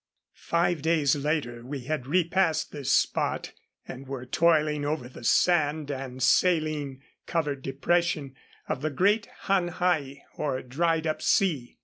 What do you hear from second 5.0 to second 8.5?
the sand and saline covered depression